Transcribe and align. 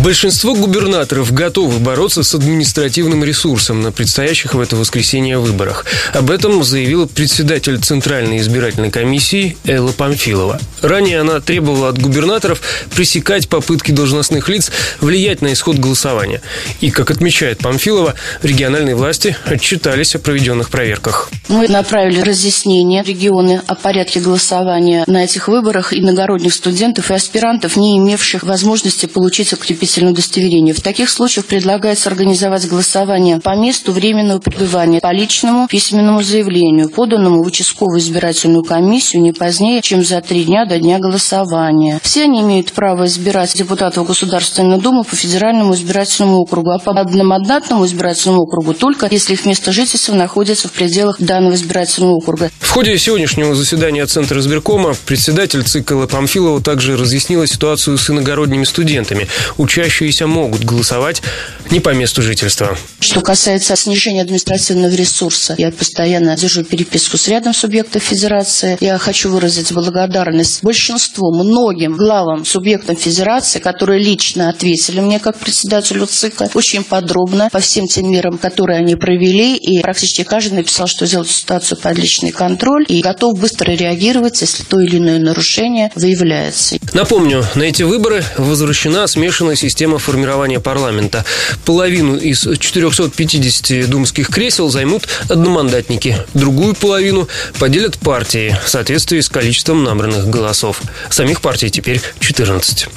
Большинство 0.00 0.54
губернаторов 0.54 1.32
готовы 1.32 1.78
бороться 1.78 2.22
с 2.22 2.34
административным 2.34 3.22
ресурсом 3.22 3.82
на 3.82 3.92
предстоящих 3.92 4.54
в 4.54 4.60
это 4.60 4.74
воскресенье 4.74 5.38
выборах. 5.38 5.84
Об 6.14 6.30
этом 6.30 6.64
заявила 6.64 7.06
председатель 7.06 7.78
Центральной 7.78 8.38
избирательной 8.38 8.90
комиссии 8.90 9.56
Элла 9.64 9.92
Памфилова. 9.92 10.58
Ранее 10.80 11.20
она 11.20 11.40
требовала 11.40 11.90
от 11.90 12.00
губернаторов 12.00 12.62
пресекать 12.96 13.48
попытки 13.48 13.92
должностных 13.92 14.48
лиц 14.48 14.72
влиять 15.00 15.42
на 15.42 15.52
исход 15.52 15.76
голосования. 15.78 16.40
И, 16.80 16.90
как 16.90 17.10
отмечает 17.10 17.58
Памфилова, 17.58 18.14
региональные 18.42 18.96
власти 18.96 19.36
отчитались 19.44 20.16
о 20.16 20.18
проведенных 20.18 20.70
проверках. 20.70 21.30
Мы 21.48 21.68
направили 21.68 22.22
разъяснение 22.22 23.02
регионы 23.02 23.60
о 23.66 23.74
порядке 23.74 24.20
голосования 24.20 25.04
на 25.06 25.22
этих 25.22 25.48
выборах 25.48 25.92
иногородних 25.92 26.54
студентов 26.54 27.10
и 27.10 27.14
аспирантов, 27.14 27.76
не 27.76 27.98
имевших 27.98 28.42
возможности 28.42 29.04
получить 29.04 29.52
открепительное 29.82 30.12
удостоверение. 30.12 30.74
В 30.74 30.80
таких 30.80 31.10
случаях 31.10 31.46
предлагается 31.46 32.08
организовать 32.08 32.68
голосование 32.68 33.40
по 33.40 33.56
месту 33.56 33.90
временного 33.90 34.38
пребывания 34.38 35.00
по 35.00 35.12
личному 35.12 35.66
письменному 35.66 36.22
заявлению, 36.22 36.88
поданному 36.88 37.42
в 37.42 37.46
участковую 37.46 37.98
избирательную 37.98 38.62
комиссию 38.62 39.22
не 39.22 39.32
позднее, 39.32 39.82
чем 39.82 40.04
за 40.04 40.20
три 40.20 40.44
дня 40.44 40.66
до 40.66 40.78
дня 40.78 41.00
голосования. 41.00 41.98
Все 42.02 42.24
они 42.24 42.42
имеют 42.42 42.72
право 42.72 43.06
избирать 43.06 43.56
депутатов 43.56 44.06
Государственной 44.06 44.80
Думы 44.80 45.02
по 45.02 45.16
федеральному 45.16 45.74
избирательному 45.74 46.38
округу, 46.38 46.70
а 46.70 46.78
по 46.78 46.92
одномандатному 46.92 47.84
избирательному 47.84 48.42
округу 48.42 48.74
только 48.74 49.08
если 49.10 49.32
их 49.32 49.44
место 49.44 49.72
жительства 49.72 50.14
находится 50.14 50.68
в 50.68 50.72
пределах 50.72 51.20
данного 51.20 51.54
избирательного 51.54 52.12
округа. 52.12 52.50
В 52.60 52.70
ходе 52.70 52.96
сегодняшнего 52.98 53.54
заседания 53.54 54.06
Центра 54.06 54.38
избиркома 54.38 54.94
председатель 55.06 55.64
цикла 55.64 56.06
Памфилова 56.06 56.62
также 56.62 56.96
разъяснила 56.96 57.46
ситуацию 57.48 57.98
с 57.98 58.08
иногородними 58.08 58.64
студентами 58.64 59.26
учащиеся 59.72 60.26
могут 60.26 60.64
голосовать 60.64 61.22
не 61.70 61.80
по 61.80 61.94
месту 61.94 62.20
жительства. 62.20 62.76
Что 63.00 63.20
касается 63.22 63.74
снижения 63.76 64.20
административного 64.20 64.94
ресурса, 64.94 65.54
я 65.56 65.70
постоянно 65.70 66.36
держу 66.36 66.64
переписку 66.64 67.16
с 67.16 67.28
рядом 67.28 67.54
субъектов 67.54 68.02
Федерации. 68.02 68.76
Я 68.80 68.98
хочу 68.98 69.30
выразить 69.30 69.72
благодарность 69.72 70.62
большинству, 70.62 71.32
многим 71.34 71.96
главам 71.96 72.44
субъектам 72.44 72.96
Федерации, 72.96 73.58
которые 73.58 74.02
лично 74.02 74.50
ответили 74.50 75.00
мне 75.00 75.18
как 75.18 75.38
председателю 75.38 76.06
ЦИКа 76.06 76.50
очень 76.54 76.84
подробно 76.84 77.48
по 77.50 77.60
всем 77.60 77.86
тем 77.86 78.10
мерам, 78.10 78.36
которые 78.36 78.80
они 78.80 78.96
провели. 78.96 79.56
И 79.56 79.80
практически 79.80 80.24
каждый 80.24 80.54
написал, 80.56 80.86
что 80.86 81.06
сделать 81.06 81.30
ситуацию 81.30 81.78
под 81.78 81.96
личный 81.96 82.32
контроль 82.32 82.84
и 82.88 83.00
готов 83.00 83.38
быстро 83.38 83.72
реагировать, 83.72 84.40
если 84.42 84.64
то 84.64 84.80
или 84.80 84.98
иное 84.98 85.18
нарушение 85.18 85.90
выявляется. 85.94 86.76
Напомню, 86.92 87.44
на 87.54 87.62
эти 87.62 87.82
выборы 87.82 88.22
возвращена 88.36 89.06
смешанная 89.06 89.51
система 89.56 89.98
формирования 89.98 90.60
парламента. 90.60 91.24
Половину 91.64 92.16
из 92.16 92.40
450 92.58 93.88
думских 93.88 94.28
кресел 94.28 94.68
займут 94.68 95.08
одномандатники. 95.28 96.18
Другую 96.34 96.74
половину 96.74 97.28
поделят 97.58 97.98
партии 97.98 98.56
в 98.64 98.68
соответствии 98.68 99.20
с 99.20 99.28
количеством 99.28 99.84
набранных 99.84 100.28
голосов. 100.28 100.80
Самих 101.10 101.40
партий 101.40 101.70
теперь 101.70 102.00
14. 102.20 102.88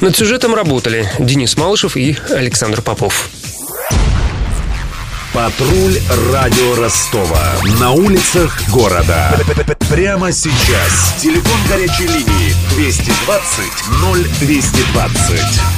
Над 0.00 0.16
сюжетом 0.16 0.54
работали 0.54 1.10
Денис 1.18 1.56
Малышев 1.56 1.96
и 1.96 2.16
Александр 2.30 2.82
Попов. 2.82 3.28
Патруль 5.32 6.00
радио 6.32 6.74
Ростова. 6.76 7.54
На 7.78 7.92
улицах 7.92 8.60
города. 8.70 9.38
Прямо 9.90 10.32
сейчас. 10.32 11.14
Телефон 11.20 11.60
горячей 11.68 12.08
линии 12.08 12.54
220 12.74 13.64
0220. 14.42 15.77